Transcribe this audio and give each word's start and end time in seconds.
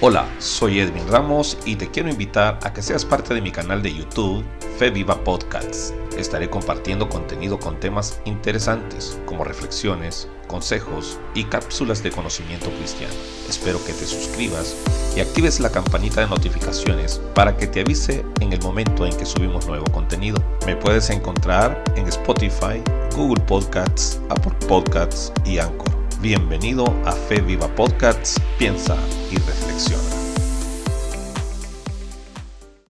Hola, 0.00 0.28
soy 0.38 0.80
Edwin 0.80 1.06
Ramos 1.08 1.56
y 1.64 1.76
te 1.76 1.88
quiero 1.88 2.10
invitar 2.10 2.58
a 2.64 2.72
que 2.72 2.82
seas 2.82 3.04
parte 3.04 3.32
de 3.32 3.40
mi 3.40 3.52
canal 3.52 3.80
de 3.80 3.94
YouTube 3.94 4.44
Fe 4.76 4.90
Viva 4.90 5.22
Podcasts. 5.22 5.94
Estaré 6.18 6.50
compartiendo 6.50 7.08
contenido 7.08 7.58
con 7.60 7.78
temas 7.78 8.20
interesantes 8.24 9.18
como 9.24 9.44
reflexiones, 9.44 10.28
consejos 10.48 11.18
y 11.34 11.44
cápsulas 11.44 12.02
de 12.02 12.10
conocimiento 12.10 12.70
cristiano. 12.70 13.14
Espero 13.48 13.78
que 13.86 13.92
te 13.92 14.04
suscribas 14.04 14.76
y 15.16 15.20
actives 15.20 15.60
la 15.60 15.70
campanita 15.70 16.22
de 16.22 16.26
notificaciones 16.26 17.20
para 17.32 17.56
que 17.56 17.68
te 17.68 17.80
avise 17.80 18.24
en 18.40 18.52
el 18.52 18.60
momento 18.62 19.06
en 19.06 19.16
que 19.16 19.24
subimos 19.24 19.66
nuevo 19.68 19.86
contenido. 19.92 20.42
Me 20.66 20.76
puedes 20.76 21.08
encontrar 21.10 21.82
en 21.94 22.08
Spotify, 22.08 22.82
Google 23.14 23.42
Podcasts, 23.44 24.20
Apple 24.28 24.54
Podcasts 24.66 25.32
y 25.44 25.58
Anchor. 25.58 25.94
Bienvenido 26.20 26.86
a 27.04 27.12
Fe 27.12 27.40
Viva 27.40 27.68
Podcasts, 27.68 28.40
piensa 28.58 28.96
y 29.30 29.36
reflexiona 29.36 29.63
conexión. 29.74 30.03